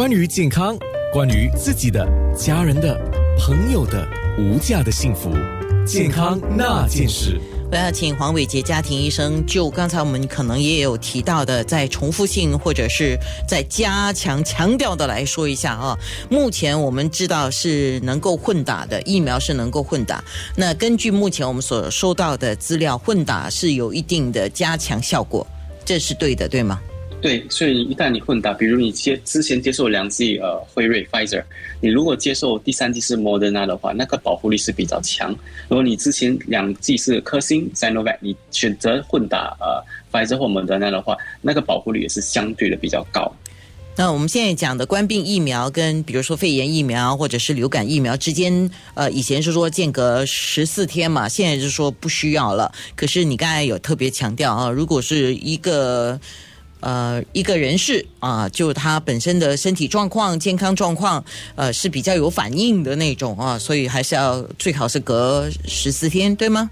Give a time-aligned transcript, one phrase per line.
[0.00, 0.74] 关于健康，
[1.12, 2.98] 关于自己的、家人的、
[3.38, 5.30] 朋友的无价的幸福，
[5.86, 7.38] 健康那件事。
[7.70, 13.14] 我要请黄伟杰家庭医生就刚才我们可能也有提到的，在重复性或者是
[13.46, 15.94] 在加强强调的来说一下啊。
[16.30, 20.24] 目前我们知道是能够混打的疫苗是能够混打，
[20.56, 25.46] 那根据目前我们所收到的资料，混打是有一定的加强效果，
[25.84, 26.80] 这是对的，对吗？
[27.20, 31.44] 对，所以一旦你混打，比如你接之前接受两剂呃辉瑞 Pfizer，
[31.78, 35.30] 你如果接受第三剂是 Moderna 的话，那个保护力是比较强。
[35.68, 43.30] 如果你之前两剂是科兴 Sinovac，你选择混打呃 Pfizer 或 Moderna 的话，那个保护率也是相对的比较高。
[43.96, 52.72] 那我们现在讲的冠病疫苗跟比如说肺炎疫苗或者是流感疫苗之间，呃，以前是说间隔十四天嘛，现在是说不需要了。
[52.96, 56.18] 可是你刚才有特别强调啊，如果是一个。
[56.80, 66.70] 呃，一个人士啊，就他本身的身体状况、健康状况，呃，是比较有反应的那种啊，所以还是要最好是隔十四天，对吗？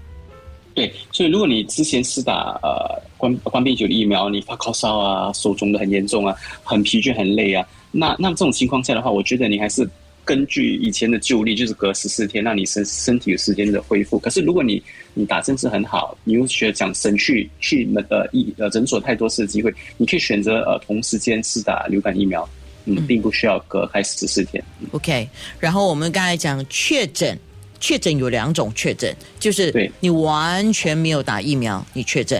[0.73, 9.89] 对，所以如果你之前是打呃冠冠病毒的疫苗，你发高烧啊，手肿的很严重啊，很疲倦、很累啊，那那这种情况下的话，我觉得你还是。
[10.29, 14.19] 根据以前的旧例，就是隔十四天让你身身体有时间的恢复。
[14.19, 14.79] 可是如果你
[15.15, 22.47] 你打针是很好，你又觉得讲省去去那个医呃诊所太多次的机会，你可以选择呃同时间是打流感疫苗，
[22.85, 24.63] 嗯，并不需要隔开十四天。
[24.91, 25.27] OK，
[25.59, 27.35] 然后我们刚才讲确诊，
[27.79, 32.39] 确诊有两种确诊，就是你完全没有打疫苗，你确诊；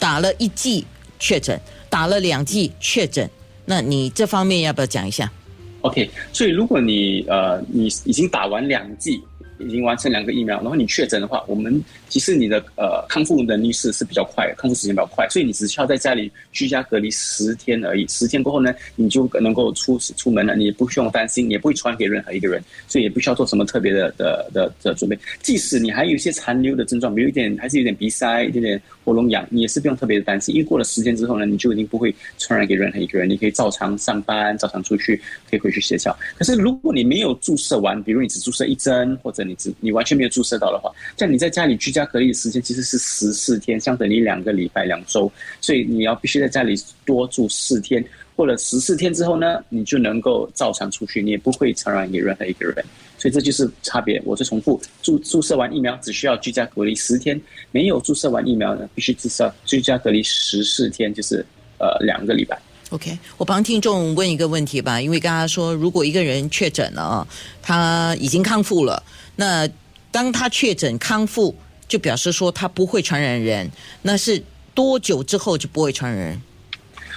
[0.00, 0.84] 打了一剂
[1.20, 3.30] 确诊，打了两剂确诊。
[3.64, 5.30] 那你这方面要不要讲一下
[5.82, 9.22] ？OK，所以如果你呃你已经打完两剂，
[9.58, 18.06] 已经完成两个疫苗，然后你确诊的话，我们其实你的呃康复能力是是比较快，康复时间比较快，所以你只需要在家里居家隔离十天而已。
[18.08, 25.18] 十天过后呢，你就能够出出门了，你也不需要担心，也不会传给任何一个人，所以也不需要做什么特别的的的的准备。
[25.42, 28.80] 即使你还有一些残留的症状，比如一点还是有点鼻塞，一点点。
[29.04, 35.16] 喉咙痒，你也是不用特别的担心，因为过了十天之后呢，你就已经不会传染给任何一个人，你可以照常上班，照常出去，
[35.48, 36.14] 可以回去学校。
[36.36, 48.04] 可是如果你没有注射完，比如你只注射一针，或者你你完全没有注射到的话，这样你在家里居家隔离的时间其实是十四天，相等于两个礼拜两周，所以你要必须在家里多住四天。
[48.36, 52.84] 过了十四天之后呢，你就能够照常出去，你也不会传染给任何一个人。
[53.18, 54.22] 所以这就是差别。
[54.24, 57.40] 我是重复，注注射完疫苗只需要居家隔离十天，
[57.72, 61.44] 没有注射完疫苗呢，必须至少居家隔离十四天，就是
[61.80, 62.56] 呃两个礼拜。
[62.90, 67.28] OK，我帮听众问一个问题吧，因为刚刚说，如果一个人确诊了啊，
[67.60, 69.02] 他已经康复了，
[69.36, 69.68] 那
[70.10, 71.54] 当他确诊康复，
[71.86, 76.40] 就表示说他不会传染人，那是多久之后就不会传染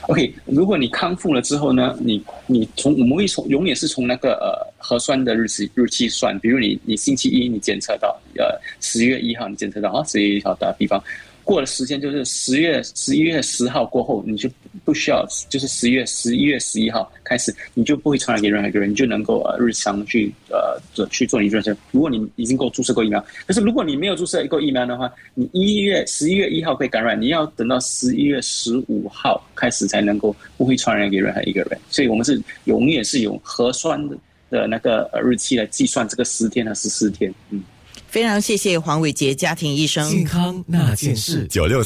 [0.09, 11.01] ？OK，如果你康复了之后呢，你你从我们会从永远是从那个呃核酸的日期日期算，比如你你星期一你检测到呃十月一号你检测到啊十月一号打比方。
[11.43, 14.49] 过了时间就是十月十一月十号过后，你就
[14.83, 21.75] 不需要，就是十月十一月十一号开始，你就不会传染给任何一个人，你就能够呃日常去呃做去做你注射。
[21.91, 31.79] 如果你已经够注射过疫苗，可是如果你没有注射过疫苗的话，你一月十一月一号被感染，你要等到十一月十五号开始才能够不会传染给任何一个人。
[31.89, 34.17] 所以我们是永远是用核酸的
[34.49, 37.63] 的那个日期来计算这个十天和十四天，嗯。
[38.11, 40.09] 非常谢谢黄伟杰家庭医生。
[40.11, 41.79] 健康那件事，九六。